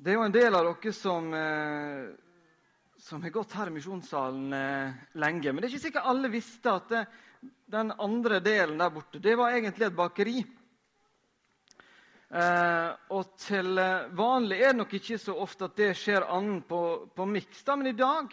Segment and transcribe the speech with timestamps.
[0.00, 2.06] Det er jo en del av dere som, eh,
[2.96, 5.52] som har gått her i misjonssalen eh, lenge.
[5.52, 7.02] Men det er ikke sikkert alle visste at det,
[7.68, 10.38] den andre delen der borte det var egentlig et bakeri.
[12.32, 16.62] Eh, og til eh, vanlig er det nok ikke så ofte at det skjer annen
[16.64, 16.80] på,
[17.12, 17.60] på miks.
[17.68, 18.32] Men i dag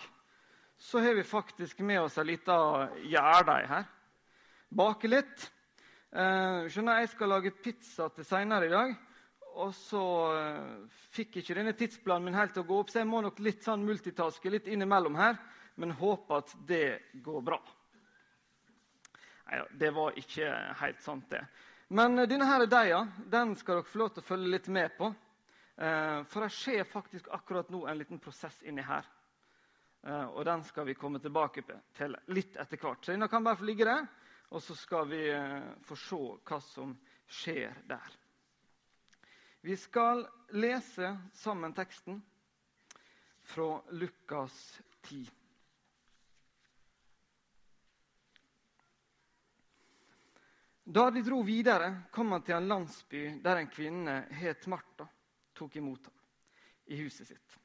[0.80, 2.62] så har vi faktisk med oss ei lita
[3.04, 3.92] gjærdeig her.
[4.72, 5.50] Bake litt.
[6.16, 8.96] Eh, skjønner Jeg skal lage pizza til seinere i dag.
[9.58, 10.02] Og så
[10.38, 13.40] uh, fikk ikke denne tidsplanen min helt til å gå opp, så jeg må nok
[13.42, 15.40] litt sånn multitaske litt innimellom her.
[15.82, 16.86] Men håper at det
[17.26, 17.58] går bra.
[19.48, 20.50] Nei, det var ikke
[20.82, 21.42] helt sant, det.
[21.98, 23.02] Men uh, denne her deiga
[23.34, 25.10] den skal dere få lov til å følge litt med på.
[25.78, 29.14] Uh, for det skjer faktisk akkurat nå en liten prosess inni her.
[30.08, 31.64] og den skal vi komme tilbake
[31.98, 33.02] til litt etter hvert.
[33.04, 34.06] Så denne kan bare få ligge der,
[34.54, 35.20] og så skal vi
[35.84, 36.94] få se hva som
[37.28, 38.16] skjer der.
[39.62, 42.22] Vi skal lese sammen teksten
[43.42, 45.30] fra Lukas 10.
[50.84, 55.08] Da de dro videre, kom han til en landsby der en kvinne het Martha
[55.58, 56.14] tok imot ham
[56.88, 57.58] i huset sitt.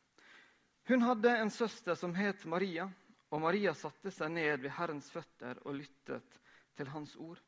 [0.90, 2.88] Hun hadde en søster som het Maria,
[3.30, 6.40] og Maria satte seg ned ved Herrens føtter og lyttet
[6.76, 7.38] til hans ord.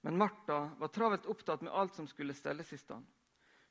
[0.00, 3.04] Men Martha var travelt opptatt med alt som skulle stelles i stand.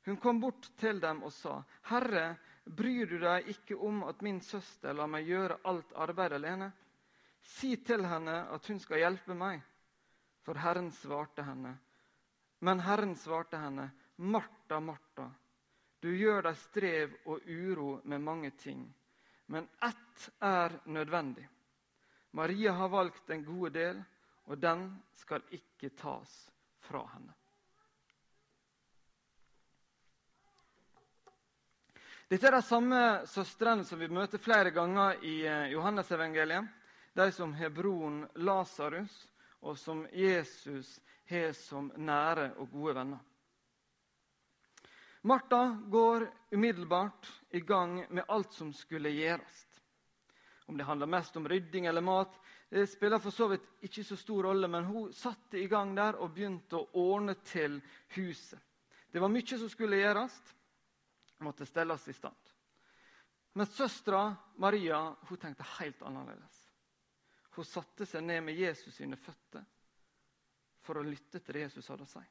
[0.06, 4.40] Hun kom bort til dem og sa, 'Herre, bryr du deg ikke om at min
[4.40, 6.72] søster lar meg gjøre alt arbeid alene?'
[7.42, 9.64] 'Si til henne at hun skal hjelpe meg.'
[10.46, 11.74] For Herren svarte henne.
[12.60, 15.26] Men Herren svarte henne, 'Martha, Martha,
[16.00, 18.94] du gjør deg strev og uro med mange ting.'
[19.48, 21.48] Men ett er nødvendig.
[22.30, 24.04] Maria har valgt en god del,
[24.46, 27.34] og den skal ikke tas fra henne.
[32.26, 36.66] Dette er de samme søstrene som vi møter flere ganger i eh, Johannesevangeliet.
[37.14, 39.14] De som har broren Lasarus,
[39.62, 40.96] og som Jesus
[41.30, 43.20] har som nære og gode venner.
[45.22, 49.62] Martha går umiddelbart i gang med alt som skulle gjøres.
[50.66, 52.34] Om det handler mest om rydding eller mat,
[52.74, 56.18] det spiller for så vidt ikke så stor rolle, men hun satte i gang der
[56.18, 57.78] og begynte å ordne til
[58.18, 58.58] huset.
[59.14, 60.34] Det var mye som skulle gjøres
[61.44, 62.52] måtte stelles i stand.
[63.56, 66.62] Men søstera Maria hun tenkte helt annerledes.
[67.56, 69.64] Hun satte seg ned med Jesus sine føtter
[70.84, 72.24] for å lytte til det Jesus hadde å si.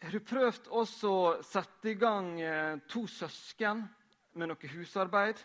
[0.00, 3.82] Har du prøvd også å sette i gang eh, to søsken
[4.38, 5.42] med noe husarbeid?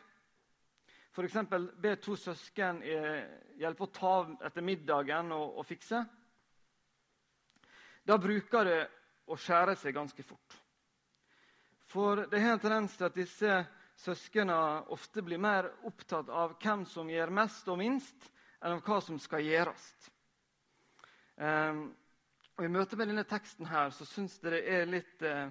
[1.16, 1.36] F.eks.
[1.82, 3.26] be to søsken eh,
[3.60, 4.14] hjelpe å ta
[4.48, 6.00] etter middagen og, og fikse.
[8.06, 8.80] Da bruker det
[9.26, 10.58] og skjære seg ganske fort.
[11.90, 13.58] For det har en tendens til at disse
[14.02, 14.58] søsknene
[14.94, 18.32] ofte blir mer opptatt av hvem som gjør mest og minst,
[18.62, 19.86] enn av hva som skal gjøres.
[21.36, 21.88] Um,
[22.56, 25.48] og I møte med denne teksten her, så syns jeg det er litt uh,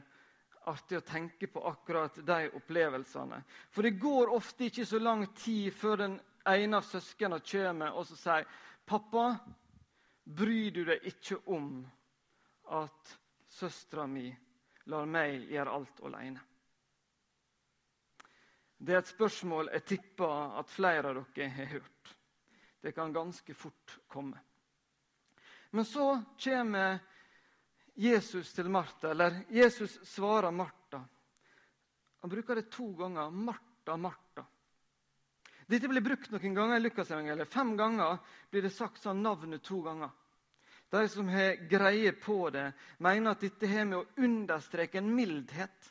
[0.72, 3.42] artig å tenke på akkurat de opplevelsene.
[3.70, 6.16] For det går ofte ikke så lang tid før den
[6.48, 8.48] ene av søsknene kommer og sier
[8.84, 9.38] 'Pappa,
[10.24, 11.84] bryr du deg ikke om
[12.68, 13.14] at
[13.54, 14.26] søstera mi
[14.90, 16.42] lar meg gjøre alt alene?
[18.76, 22.14] Det er et spørsmål jeg tipper at flere av dere har hørt.
[22.84, 24.40] Det kan ganske fort komme.
[25.70, 26.98] Men så kommer
[27.94, 31.00] Jesus til Martha, eller Jesus svarer Martha.
[32.20, 33.30] Han bruker det to ganger.
[33.30, 34.44] Martha, Martha.
[35.66, 37.48] Dette blir brukt noen ganger i Lukasevangeliet.
[37.48, 38.18] Fem ganger
[38.50, 40.12] blir det sagt sånn navnet to ganger.
[40.94, 42.68] De som har greie på det,
[43.02, 45.88] mener at dette har med å understreke en mildhet.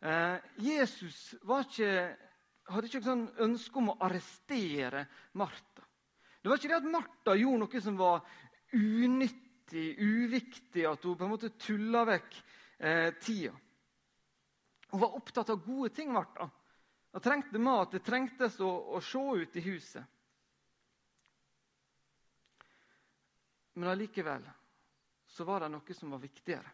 [0.00, 1.90] Eh, Jesus ikke,
[2.70, 5.04] hadde ikke sånn ønske om å arrestere
[5.36, 5.84] Martha.
[6.40, 8.24] Det var ikke det at Martha gjorde noe som var
[8.72, 12.40] unyttig, uviktig, at hun på en måte tulla vekk
[12.80, 13.52] eh, tida.
[14.88, 16.12] Hun var opptatt av gode ting.
[16.16, 16.48] Martha.
[17.12, 20.13] Hun trengte mat, det trengtes å, å se ut i huset.
[23.74, 24.44] Men allikevel
[25.26, 26.70] så var det noe som var viktigere.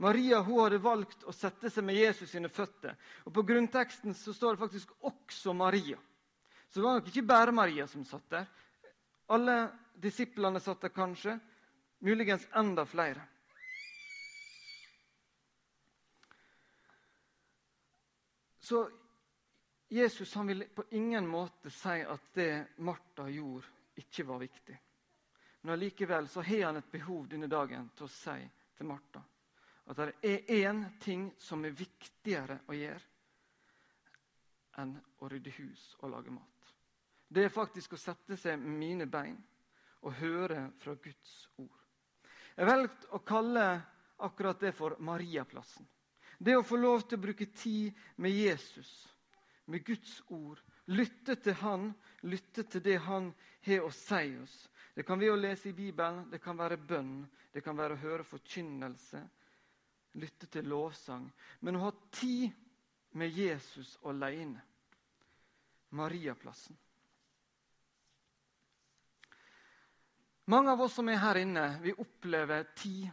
[0.00, 2.94] Maria hun hadde valgt å sette seg med Jesus sine føtter.
[3.26, 5.98] Og På grunnteksten så står det faktisk 'også Maria'.
[6.68, 8.46] Så det var nok ikke bare Maria som satt der.
[9.28, 11.40] Alle disiplene satt der kanskje.
[11.98, 13.20] Muligens enda flere.
[18.60, 18.90] Så
[19.88, 23.66] Jesus han vil på ingen måte si at det Martha gjorde,
[23.96, 24.78] ikke var viktig.
[25.60, 28.38] Men allikevel så har han et behov denne dagen til å si
[28.76, 29.22] til Martha
[29.90, 33.00] at det er én ting som er viktigere å gjøre
[34.78, 36.74] enn å rydde hus og lage mat.
[37.26, 39.38] Det er faktisk å sette seg mine bein
[40.06, 41.80] og høre fra Guds ord.
[42.54, 43.66] Jeg valgte å kalle
[44.22, 45.86] akkurat det for Mariaplassen.
[46.38, 48.90] Det å få lov til å bruke tid med Jesus,
[49.66, 50.62] med Guds ord.
[50.86, 51.90] Lytte til Han,
[52.22, 53.32] lytte til det Han
[53.66, 54.56] har å si oss.
[54.94, 57.22] Det kan være å lese i Bibelen, det kan være bønn,
[57.52, 59.22] det kan være å høre forkynnelse,
[60.18, 61.28] lytte til lovsang.
[61.60, 62.50] Men å ha tid
[63.18, 64.62] med Jesus alene.
[65.90, 66.76] Mariaplassen.
[70.50, 73.06] Mange av oss som er her inne, vi opplever tid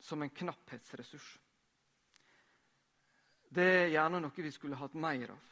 [0.00, 1.28] som en knapphetsressurs.
[3.52, 5.48] Det er gjerne noe vi skulle hatt mer av.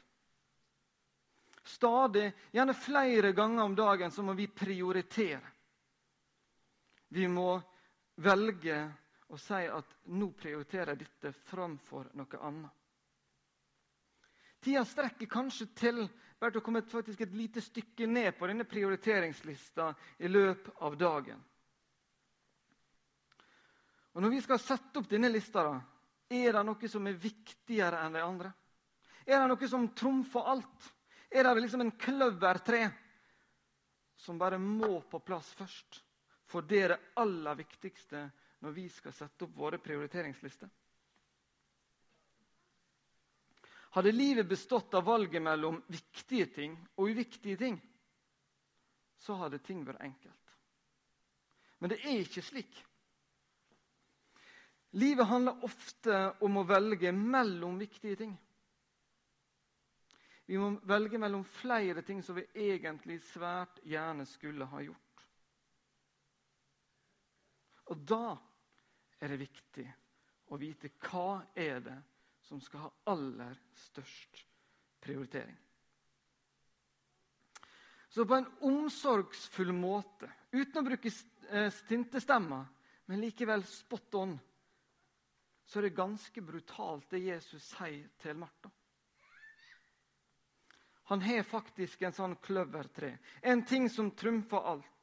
[1.65, 5.60] Stadig, gjerne flere ganger om dagen, så må vi prioritere.
[7.11, 7.61] Vi må
[8.23, 8.77] velge
[9.31, 12.77] å si at nå prioriterer jeg dette framfor noe annet.
[14.61, 16.03] Tida strekker kanskje til
[16.41, 19.91] bare til å komme faktisk et lite stykke ned på denne prioriteringslista
[20.25, 21.41] i løpet av dagen.
[24.15, 25.77] Og Når vi skal sette opp denne lista, da,
[26.35, 28.51] er det noe som er viktigere enn de andre?
[29.27, 30.89] Er det noe som trumfer alt?
[31.31, 32.89] Er det liksom en kløvertre
[34.19, 36.01] som bare må på plass først?
[36.51, 38.25] For det er det aller viktigste
[38.61, 40.69] når vi skal sette opp våre prioriteringslister.
[43.95, 47.79] Hadde livet bestått av valget mellom viktige ting og uviktige ting,
[49.19, 50.55] så hadde ting vært enkelt.
[51.81, 52.77] Men det er ikke slik.
[55.01, 58.33] Livet handler ofte om å velge mellom viktige ting.
[60.51, 65.10] Vi må velge mellom flere ting som vi egentlig svært gjerne skulle ha gjort.
[67.91, 68.37] Og da
[69.21, 69.87] er det viktig
[70.51, 71.97] å vite hva er det
[72.47, 73.59] som skal ha aller
[73.91, 74.45] størst
[75.03, 75.57] prioritering.
[78.11, 81.13] Så på en omsorgsfull måte, uten å bruke
[81.51, 82.65] eh, stintestemmer,
[83.07, 84.33] men likevel spot on,
[85.67, 88.71] så er det ganske brutalt det Jesus sier til Martha.
[91.11, 95.00] Han har faktisk en sånn kløvertre, en ting som trumfer alt.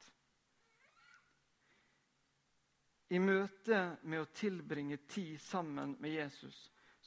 [3.09, 6.57] I møte med å tilbringe tid sammen med Jesus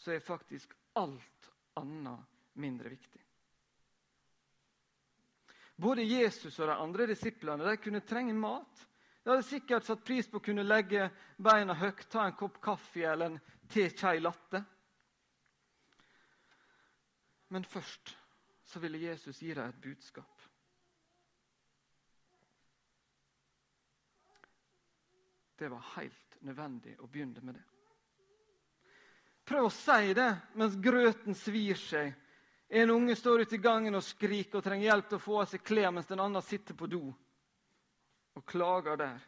[0.00, 3.20] så er faktisk alt annet mindre viktig.
[5.80, 8.86] Både Jesus og de andre disiplene de kunne trenge mat.
[9.22, 11.06] De hadde sikkert satt pris på å kunne legge
[11.40, 14.60] beina høyt, ta en kopp kaffe eller en te chai latte.
[17.48, 18.14] Men først
[18.64, 20.39] så ville Jesus gi dem et budskap.
[25.60, 27.64] Det var helt nødvendig å begynne med det.
[29.44, 32.14] Prøv å si det mens grøten svir seg.
[32.72, 35.50] En unge står ute i gangen og skriker og trenger hjelp til å få av
[35.50, 39.20] seg klær, mens den andre sitter på do og klager der.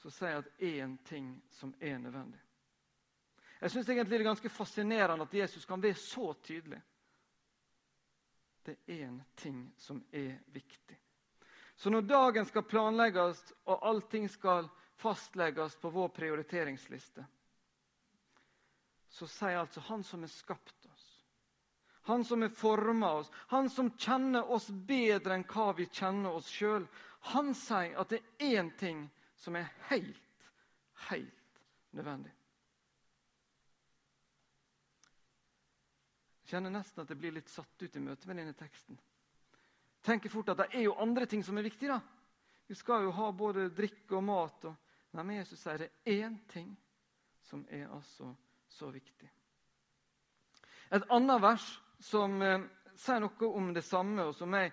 [0.00, 2.40] Så sier jeg at én ting som er nødvendig.
[3.60, 6.80] Jeg syns egentlig det er ganske fascinerende at Jesus kan være så tydelig.
[8.64, 10.96] Det er én ting som er viktig.
[11.76, 17.24] Så når dagen skal planlegges og allting skal fastlegges på vår prioriteringsliste,
[19.10, 21.06] så sier altså han som har skapt oss,
[22.10, 26.50] han som har forma oss, han som kjenner oss bedre enn hva vi kjenner oss
[26.52, 26.86] sjøl,
[27.32, 29.02] han sier at det er én ting
[29.40, 30.46] som er helt,
[31.08, 31.60] helt
[31.96, 32.32] nødvendig.
[36.40, 38.98] Jeg kjenner nesten at jeg blir litt satt ut i møte med denne teksten.
[40.02, 41.92] Tenker fort at det er jo andre ting som er viktige.
[41.94, 42.00] da.
[42.66, 44.64] Vi skal jo ha både drikke og mat.
[44.64, 44.89] Og...
[45.10, 46.70] Nei, men Jesus er det én ting
[47.42, 48.30] som er altså
[48.70, 49.30] så viktig.
[50.90, 51.66] Et annet vers
[52.02, 52.62] som eh,
[52.98, 54.72] sier noe om det samme, og som jeg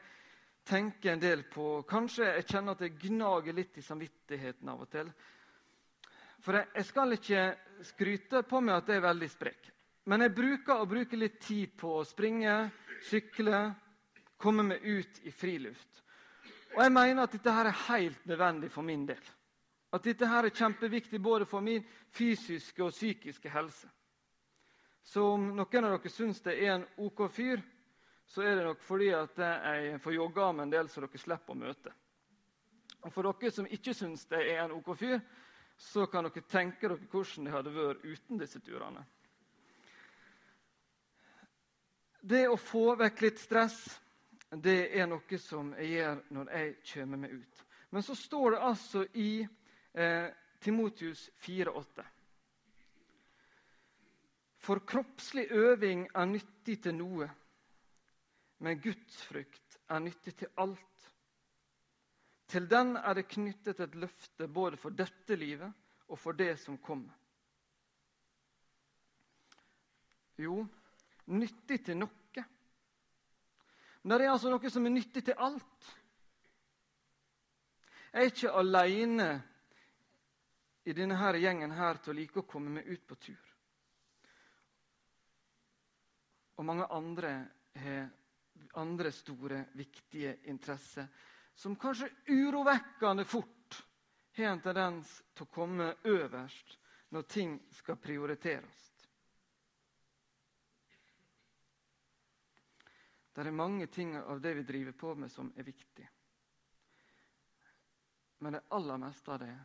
[0.67, 4.91] tenker en del på Kanskje jeg kjenner at det gnager litt i samvittigheten av og
[4.91, 5.09] til.
[6.43, 7.43] For jeg, jeg skal ikke
[7.87, 9.71] skryte på meg at jeg er veldig sprek.
[10.07, 12.59] Men jeg bruker å bruke litt tid på å springe,
[13.09, 13.63] sykle,
[14.39, 16.03] komme meg ut i friluft.
[16.75, 19.33] Og jeg mener at dette her er helt nødvendig for min del.
[19.91, 23.87] At dette her er kjempeviktig både for min fysiske og psykiske helse.
[25.03, 27.61] Så om noen av dere syns det er en OK fyr,
[28.27, 31.55] så er det nok fordi at jeg får jogga med en del så dere slipper
[31.55, 31.93] å møte.
[33.07, 35.21] Og For dere som ikke syns det er en OK fyr,
[35.77, 39.05] så kan dere tenke dere hvordan det hadde vært uten disse turene.
[42.27, 43.77] Det å få vekk litt stress,
[44.51, 47.63] det er noe som jeg gjør når jeg kommer meg ut.
[47.95, 49.47] Men så står det altså i
[49.97, 52.05] eh, Timotius 4,8.
[54.57, 57.29] For kroppslig øving er nyttig til noe,
[58.59, 61.11] men gudsfrykt er nyttig til alt.
[62.47, 65.73] Til den er det knyttet et løfte både for dette livet
[66.07, 67.13] og for det som kommer.
[70.37, 70.61] Jo,
[71.27, 72.13] nyttig til noe.
[74.03, 75.87] Men det er altså noe som er nyttig til alt.
[78.13, 79.25] Jeg er ikke alene
[80.87, 83.49] i denne her gjengen her til å like å komme meg ut på tur.
[86.55, 87.33] Og mange andre
[87.75, 88.07] har
[88.79, 91.07] andre store, viktige interesser
[91.59, 93.81] som kanskje urovekkende fort
[94.37, 96.77] har en tendens til å komme øverst
[97.11, 98.83] når ting skal prioriteres.
[103.35, 106.07] Det er mange ting av det vi driver på med, som er viktig.
[108.39, 109.55] Men det aller meste av det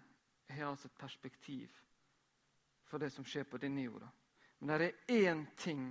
[0.56, 1.72] har altså et perspektiv
[2.84, 4.08] for det som skjer på denne jorda.
[4.58, 5.84] Men det er én ting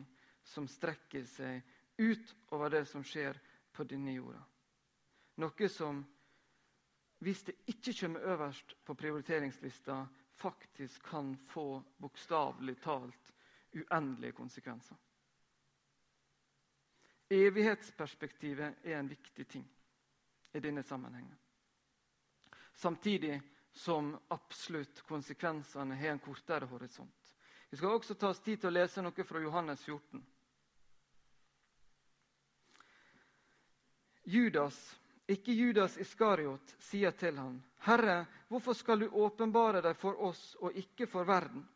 [0.43, 1.61] som strekker seg
[1.97, 3.37] utover det som skjer
[3.73, 4.41] på denne jorda.
[5.41, 6.01] Noe som,
[7.23, 10.01] hvis det ikke kommer øverst på prioriteringslista,
[10.41, 13.33] faktisk kan få bokstavelig talt
[13.73, 14.97] uendelige konsekvenser.
[17.31, 19.67] Evighetsperspektivet er en viktig ting
[20.53, 21.37] i denne sammenhengen.
[22.73, 23.41] Samtidig
[23.73, 27.35] som absolutt konsekvensene har en kortere horisont.
[27.69, 30.23] Vi skal også ta oss tid til å lese noe fra Johannes 14.
[34.23, 34.77] Judas,
[35.27, 40.75] ikke Judas Iskariot, sier til ham, 'Herre, hvorfor skal du åpenbare deg for oss og
[40.75, 41.67] ikke for verden?'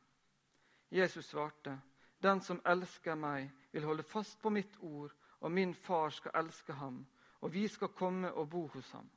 [0.92, 1.80] Jesus svarte,
[2.22, 6.74] 'Den som elsker meg, vil holde fast på mitt ord,' 'og min far skal elske
[6.74, 7.06] ham,
[7.42, 9.10] og vi skal komme og bo hos ham.'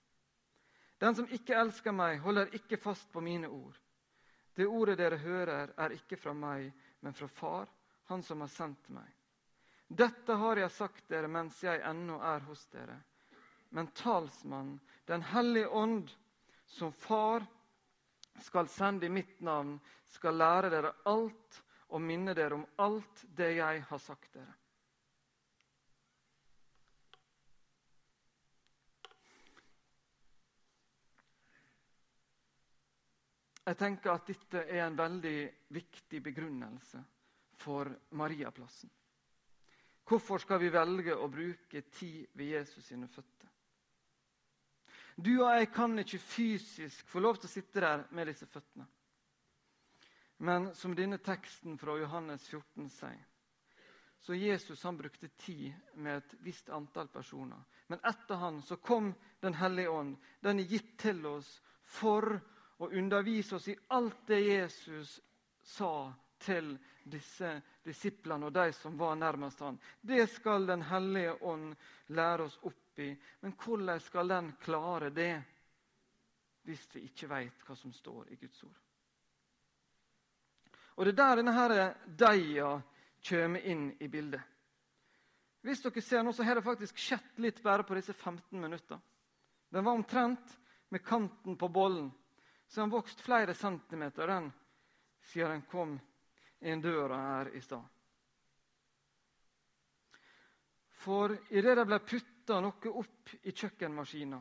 [0.99, 3.79] 'Den som ikke elsker meg, holder ikke fast på mine ord.'
[4.55, 7.69] 'Det ordet dere hører, er ikke fra meg, men fra Far,
[8.09, 9.15] Han som har sendt meg.'
[9.89, 13.03] 'Dette har jeg sagt dere mens jeg ennå er hos dere.'
[13.71, 16.11] men talsmann, Den hellige ånd,
[16.67, 17.47] som Far
[18.41, 19.79] skal sende i mitt navn,
[20.09, 24.55] skal lære dere alt og minne dere om alt det jeg har sagt dere.
[33.69, 35.39] Jeg tenker at dette er en veldig
[35.77, 37.03] viktig begrunnelse
[37.61, 38.89] for Mariaplassen.
[40.09, 43.51] Hvorfor skal vi velge å bruke tid ved Jesus sine føtter?
[45.21, 48.87] Du og jeg kan ikke fysisk få lov til å sitte der med disse føttene.
[50.49, 53.25] Men som denne teksten fra Johannes 14 sier,
[54.23, 57.61] så Jesus han brukte tid med et visst antall personer.
[57.93, 60.17] Men etter han så kom Den hellige ånd.
[60.43, 62.39] Den er gitt til oss for å
[62.87, 65.21] undervise oss i alt det Jesus
[65.63, 67.51] sa til disse
[67.85, 69.79] disiplene og de som var nærmest han.
[70.01, 71.75] Det skal Den hellige ånd
[72.07, 73.17] lære oss opp i.
[73.41, 75.33] Men hvordan skal den klare det
[76.69, 78.79] hvis vi ikke vet hva som står i Guds ord?
[80.99, 82.83] Og Det er der denne her deia
[83.29, 84.43] kommer inn i bildet.
[85.63, 89.01] Hvis dere ser nå, så har det faktisk skjedd litt bare på disse 15 minuttene.
[89.71, 90.59] Den var omtrent
[90.89, 92.11] med kanten på bollen.
[92.69, 94.53] Så han vokst flere centimeter den
[95.21, 95.95] siden den kom
[96.61, 97.85] inn døra her i stad.
[100.99, 104.41] For idet det ble putta noe opp i kjøkkenmaskina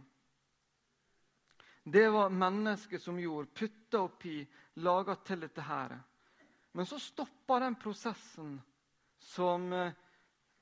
[1.83, 3.47] Det var mennesket som gjorde.
[3.53, 4.41] Putta oppi,
[4.83, 5.93] laga til dette her.
[6.71, 8.57] Men så stoppa den prosessen
[9.23, 9.93] som eh,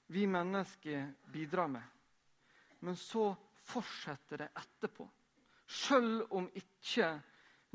[0.07, 1.81] vi mennesker bidrar med.
[2.79, 3.31] Men så
[3.65, 5.07] fortsetter det etterpå.
[5.65, 7.10] Sjøl om ikke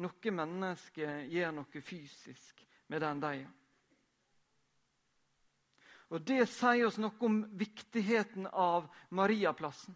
[0.01, 3.57] noe menneske gjør noe fysisk med den deigen.
[6.11, 9.95] Og Det sier oss noe om viktigheten av Mariaplassen.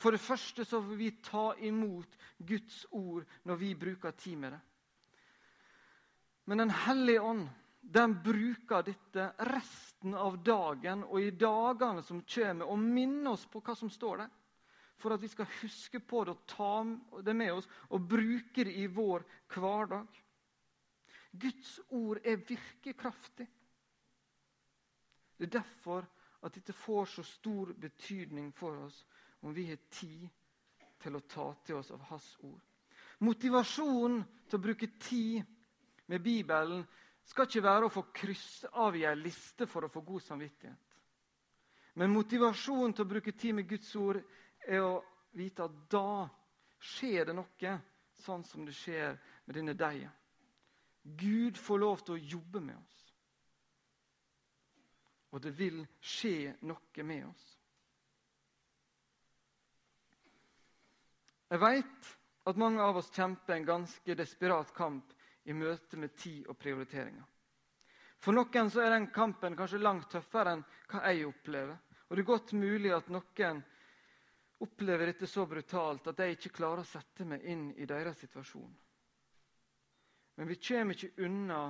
[0.00, 4.52] For det første så får vi ta imot Guds ord når vi bruker tid med
[4.52, 4.60] det.
[6.44, 7.48] Men Den hellige ånd
[7.80, 13.62] den bruker dette resten av dagen og i dagene som kommer, og minner oss på
[13.64, 14.34] hva som står der.
[15.00, 18.74] For at vi skal huske på det og ta det med oss og bruke det
[18.82, 20.20] i vår hverdag.
[21.32, 23.46] Guds ord er virkekraftig.
[25.38, 26.04] Det er derfor
[26.44, 29.04] at dette får så stor betydning for oss
[29.40, 30.26] om vi har tid
[31.00, 32.60] til å ta til oss av Hans ord.
[33.24, 35.40] Motivasjonen til å bruke tid
[36.12, 36.84] med Bibelen
[37.28, 40.96] skal ikke være å få kryss av i ei liste for å få god samvittighet.
[42.00, 44.20] Men motivasjonen til å bruke tid med Guds ord
[44.68, 45.00] er å
[45.36, 46.28] vite at da
[46.80, 47.74] skjer det noe,
[48.20, 50.12] sånn som det skjer med denne deigen.
[51.02, 53.00] Gud får lov til å jobbe med oss.
[55.30, 57.46] og det vil skje noe med oss.
[61.50, 62.10] Jeg veit
[62.50, 65.12] at mange av oss kjemper en ganske desperat kamp
[65.50, 67.26] i møte med tid og prioriteringer.
[68.20, 71.78] For noen så er den kampen kanskje langt tøffere enn hva jeg opplever.
[72.08, 73.62] Og det er godt mulig at noen
[74.60, 78.72] opplever dette så brutalt at jeg ikke klarer å sette meg inn i deres situasjon.
[80.36, 81.62] Men vi kommer ikke unna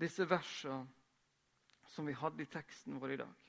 [0.00, 0.84] disse versene
[1.94, 3.40] som vi hadde i teksten vår i dag.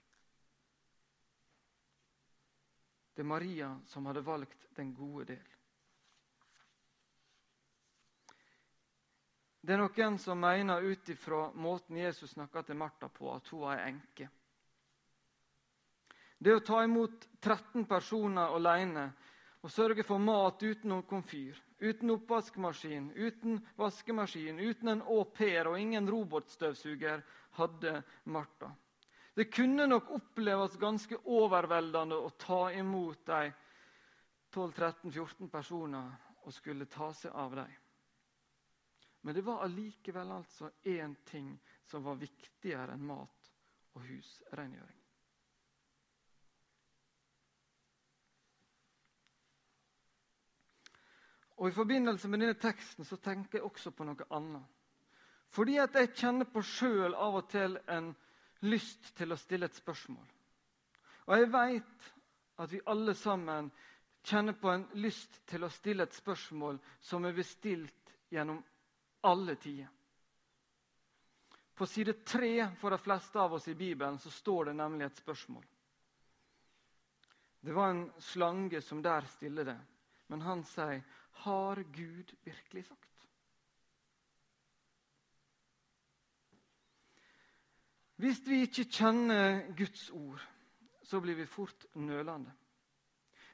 [3.15, 5.51] Det er Maria som hadde valgt den gode del.
[9.65, 13.63] Det er noen som mener ut ifra måten Jesus snakka til Martha på, at hun
[13.71, 14.27] er enke.
[16.37, 19.09] Det å ta imot 13 personer alene
[19.65, 25.71] og sørge for mat uten noen komfyr, uten oppvaskmaskin, uten vaskemaskin, uten en au pair
[25.71, 27.23] og ingen robotstøvsuger,
[27.57, 28.69] hadde Martha.
[29.35, 33.49] Det kunne nok oppleves ganske overveldende å ta imot de
[34.55, 36.13] 12-13-14 personer
[36.45, 37.73] og skulle ta seg av dem.
[39.25, 41.49] Men det var allikevel altså én ting
[41.89, 43.49] som var viktigere enn mat
[43.97, 45.04] og husrengjøring.
[51.57, 54.63] Og I forbindelse med denne teksten så tenker jeg også på noe annet.
[55.55, 58.09] Fordi at jeg kjenner på sjøl av og til en
[58.67, 60.25] lyst til å stille et spørsmål.
[61.25, 62.09] Og jeg veit
[62.61, 63.69] at vi alle sammen
[64.25, 68.59] kjenner på en lyst til å stille et spørsmål som er bestilt gjennom
[69.25, 69.89] alle tider.
[71.75, 75.17] På side tre for de fleste av oss i Bibelen så står det nemlig et
[75.19, 75.65] spørsmål.
[77.65, 79.77] Det var en slange som der stiller det,
[80.27, 81.01] men han sier,
[81.35, 83.11] 'Har Gud virkelig sagt?'
[88.15, 90.41] Hvis vi ikke kjenner Guds ord,
[91.03, 92.53] så blir vi fort nølende.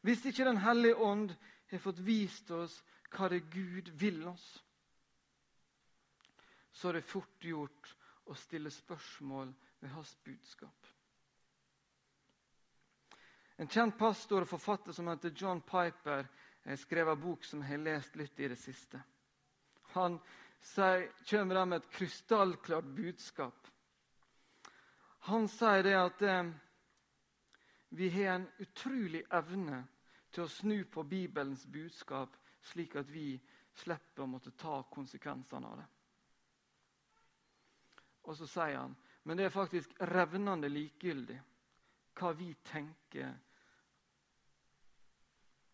[0.02, 1.34] Hvis ikke Den hellige ånd
[1.72, 4.64] har fått vist oss hva det Gud vil oss,
[6.72, 10.88] så er det fort gjort å stille spørsmål ved hans budskap.
[13.58, 16.26] En kjent pastor og forfatter som heter John Piper,
[16.70, 19.02] har skrevet en bok som jeg har lest litt i det siste.
[19.96, 20.20] Han
[20.62, 23.68] sier, kommer med et krystallklart budskap.
[25.30, 26.52] Han sier det at eh,
[27.98, 29.84] vi har en utrolig evne
[30.32, 33.34] til å snu på Bibelens budskap, slik at vi
[33.82, 35.88] slipper å måtte ta konsekvensene av det.
[38.30, 41.38] Og så sier han men det er faktisk revnende likegyldig
[42.18, 43.36] hva vi tenker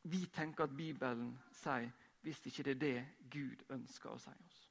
[0.07, 1.91] Vi tenker at Bibelen sier,
[2.23, 4.63] hvis ikke det er det Gud ønsker å si oss.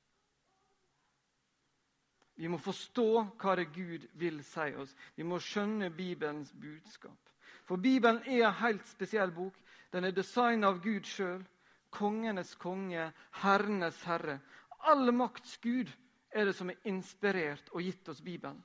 [2.37, 3.09] Vi må forstå
[3.41, 4.93] hva det Gud vil si oss.
[5.17, 7.31] Vi må skjønne Bibelens budskap.
[7.65, 9.57] For Bibelen er en helt spesiell bok.
[9.93, 11.45] Den er designet av Gud sjøl.
[11.91, 13.09] Kongenes konge,
[13.41, 14.39] herrenes herre.
[14.85, 15.89] All makts Gud
[16.31, 18.61] er det som er inspirert og gitt oss Bibelen.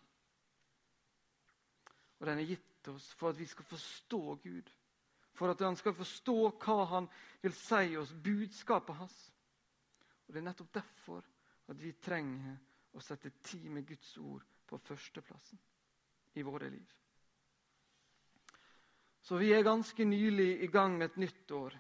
[2.20, 4.68] Og den er gitt oss for at vi skal forstå Gud.
[5.42, 7.08] For at han skal forstå hva han
[7.42, 9.16] vil si oss, budskapet hans.
[10.28, 11.26] Og Det er nettopp derfor
[11.74, 12.60] at vi trenger
[12.94, 15.58] å sette tid med Guds ord på førsteplassen
[16.38, 16.94] i våre liv.
[19.26, 21.80] Så vi er ganske nylig i gang med et nytt år.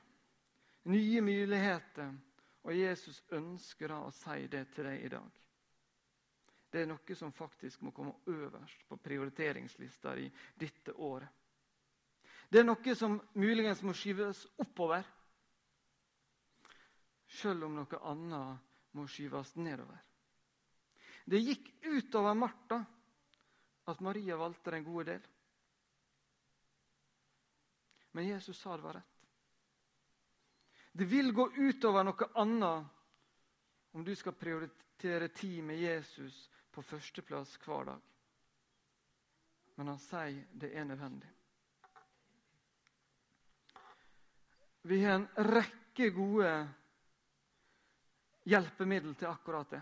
[0.89, 2.09] Nye muligheter.
[2.65, 5.41] Og Jesus ønsker da å si det til deg i dag
[6.71, 11.27] det er noe som faktisk må komme øverst på prioriteringslista i dette året.
[12.51, 15.05] Det er noe som muligens må skyves oppover,
[17.31, 20.01] sjøl om noe annet må skyves nedover.
[21.23, 22.81] Det gikk utover Martha
[23.87, 25.23] at Maria valgte den gode del.
[28.11, 29.07] Men Jesus sa det var rett.
[30.91, 37.55] Det vil gå utover noe annet om du skal prioritere tid med Jesus på førsteplass
[37.63, 38.01] hver dag.
[39.79, 41.31] Men han sier det er nødvendig.
[44.81, 46.51] Vi har en rekke gode
[48.49, 49.81] hjelpemiddel til akkurat det.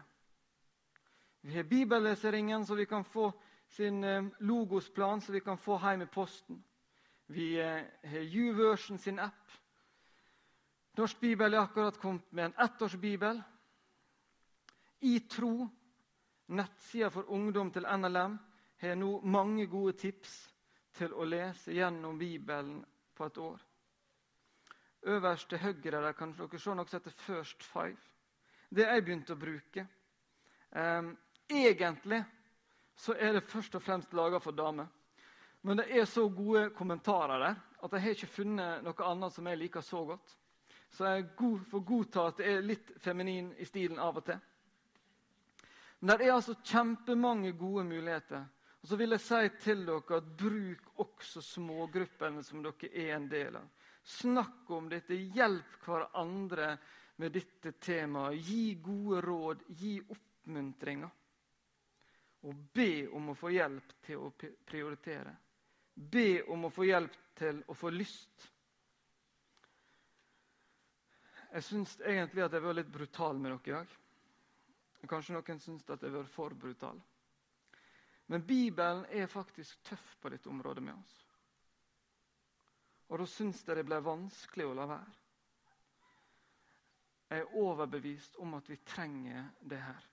[1.41, 3.31] Vi har bibelleseringen, så vi kan få
[3.67, 6.63] sin eh, logosplan, så vi kan få hjem i posten.
[7.25, 9.51] Vi eh, har YouVersion sin app.
[10.97, 13.41] Norsk bibel er akkurat kommet med en ettårsbibel.
[14.99, 15.67] I tro
[16.49, 18.38] Nettsida for ungdom til NLM
[18.81, 20.31] har nå mange gode tips
[20.97, 22.81] til å lese gjennom Bibelen
[23.15, 23.68] på et år.
[25.03, 27.97] Øverst til høyre der kan dere se noe som heter First Five.
[28.69, 29.85] Det jeg begynte å bruke.
[30.75, 31.15] Um,
[31.49, 32.23] egentlig
[32.99, 34.88] så er det først og fremst laga for damer.
[35.62, 39.47] Men det er så gode kommentarer der at jeg har ikke funnet noe annet som
[39.47, 40.35] jeg liker så godt.
[40.91, 41.25] Så jeg
[41.71, 44.39] får godta at det er litt feminin i stilen av og til.
[45.99, 48.45] Men det er altså kjempemange gode muligheter.
[48.81, 53.27] Og så vil jeg si til dere at bruk også smågruppene som dere er en
[53.31, 53.67] del av.
[54.03, 56.77] Snakk om dette, hjelp hverandre
[57.19, 58.39] med dette temaet.
[58.47, 61.09] Gi gode råd, gi oppmuntringer.
[62.47, 64.31] Og be om å få hjelp til å
[64.65, 65.35] prioritere.
[65.93, 68.47] Be om å få hjelp til å få lyst.
[71.49, 73.95] Jeg syns egentlig at jeg var litt brutal med dere i dag.
[75.09, 76.99] Kanskje noen syns at jeg har vært for brutal.
[78.29, 81.15] Men Bibelen er faktisk tøff på dette området med oss.
[83.10, 85.15] Og da syns jeg det ble vanskelig å la være.
[87.30, 90.06] Jeg er overbevist om at vi trenger det her.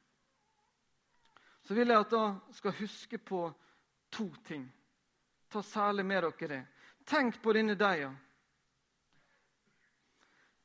[1.64, 3.40] Så vil jeg at dere skal huske på
[4.12, 4.66] to ting.
[5.48, 6.62] Ta særlig med dere det.
[7.06, 8.12] Tenk på denne deiga.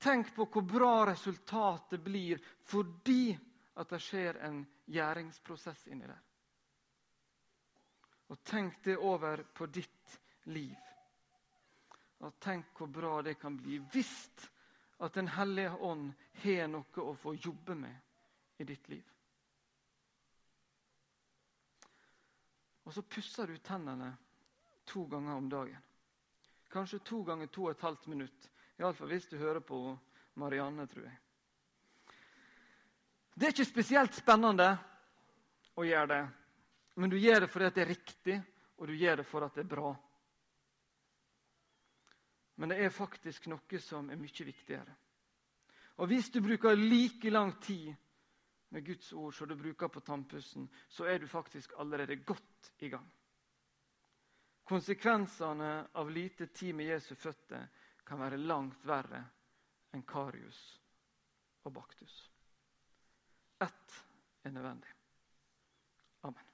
[0.02, 3.36] Tenk på hvor bra resultatet blir fordi
[3.78, 6.22] at det skjer en gjæringsprosess inni der.
[8.32, 10.91] Og tenk det over på ditt liv.
[12.22, 14.16] Og tenk hvor bra det kan bli hvis
[15.02, 16.12] at Den hellige ånd
[16.44, 19.08] har noe å få jobbe med i ditt liv.
[22.86, 24.12] Og så pusser du tennene
[24.86, 25.82] to ganger om dagen.
[26.70, 28.48] Kanskje to ganger to og et halvt minutt.
[28.78, 29.80] Iallfall hvis du hører på
[30.42, 31.18] Marianne, tror jeg.
[33.34, 34.70] Det er ikke spesielt spennende
[35.80, 36.22] å gjøre det,
[37.00, 38.38] men du gjør det fordi det er riktig,
[38.78, 39.92] og du gjør det for at det er bra.
[42.62, 44.94] Men det er faktisk noe som er mye viktigere.
[45.98, 47.88] Og Hvis du bruker like lang tid
[48.70, 52.90] med Guds ord som du bruker på tannpussen, så er du faktisk allerede godt i
[52.94, 53.08] gang.
[54.64, 57.66] Konsekvensene av lite tid med Jesu føtter
[58.06, 59.24] kan være langt verre
[59.92, 60.62] enn karius
[61.66, 62.30] og baktus.
[63.58, 63.98] Ett
[64.46, 64.94] er nødvendig.
[66.30, 66.51] Amen.